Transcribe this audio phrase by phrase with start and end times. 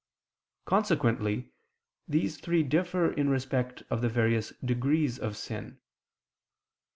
[0.65, 1.51] Consequently
[2.07, 5.79] these three differ in respect of the various degrees of sin.